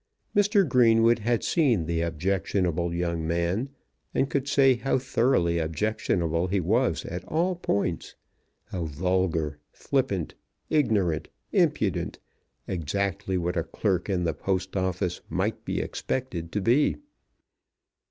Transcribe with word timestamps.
Mr. 0.35 0.67
Greenwood 0.67 1.19
had 1.19 1.43
seen 1.43 1.85
the 1.85 2.01
objectionable 2.01 2.91
young 2.91 3.27
man, 3.27 3.69
and 4.15 4.31
could 4.31 4.47
say 4.47 4.73
how 4.73 4.97
thoroughly 4.97 5.59
objectionable 5.59 6.47
he 6.47 6.59
was 6.59 7.05
at 7.05 7.23
all 7.25 7.55
points, 7.55 8.15
how 8.69 8.85
vulgar, 8.85 9.59
flippant, 9.71 10.33
ignorant, 10.71 11.29
impudent, 11.51 12.17
exactly 12.67 13.37
what 13.37 13.55
a 13.55 13.63
clerk 13.63 14.09
in 14.09 14.23
the 14.23 14.33
Post 14.33 14.75
Office 14.75 15.21
might 15.29 15.63
be 15.65 15.79
expected 15.79 16.51
to 16.51 16.61
be. 16.61 16.97